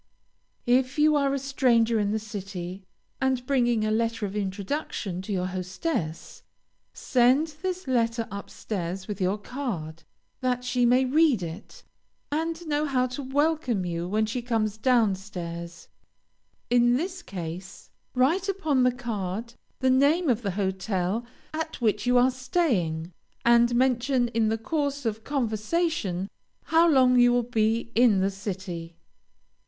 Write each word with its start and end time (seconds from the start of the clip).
If 0.65 0.97
you 0.97 1.15
are 1.15 1.31
a 1.31 1.37
stranger 1.37 1.99
in 1.99 2.09
the 2.09 2.17
city, 2.17 2.81
and 3.21 3.45
bring 3.45 3.85
a 3.85 3.91
letter 3.91 4.25
of 4.25 4.35
introduction 4.35 5.21
to 5.21 5.31
your 5.31 5.45
hostess, 5.45 6.41
send 6.91 7.49
this 7.61 7.87
letter 7.87 8.27
up 8.31 8.49
stairs 8.49 9.07
with 9.07 9.21
your 9.21 9.37
card, 9.37 10.01
that 10.39 10.63
she 10.63 10.87
may 10.87 11.05
read 11.05 11.43
it, 11.43 11.83
and 12.31 12.65
know 12.67 12.87
how 12.87 13.05
to 13.13 13.21
welcome 13.21 13.85
you 13.85 14.07
when 14.07 14.25
she 14.25 14.41
comes 14.41 14.75
down 14.75 15.13
stairs. 15.13 15.87
In 16.71 16.97
this 16.97 17.21
case, 17.21 17.91
write 18.15 18.49
upon 18.49 18.81
the 18.81 18.91
card 18.91 19.53
the 19.81 19.91
name 19.91 20.29
of 20.29 20.41
the 20.41 20.49
hotel 20.57 21.27
at 21.53 21.79
which 21.79 22.07
you 22.07 22.17
are 22.17 22.31
staying, 22.31 23.13
and 23.45 23.75
mention 23.75 24.29
in 24.29 24.49
the 24.49 24.57
course 24.57 25.05
of 25.05 25.23
conversation, 25.23 26.27
how 26.63 26.89
long 26.89 27.19
you 27.19 27.31
will 27.31 27.43
be 27.43 27.91
in 27.93 28.19
the 28.19 28.31
city. 28.31 28.95